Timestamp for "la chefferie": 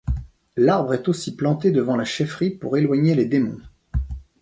1.95-2.49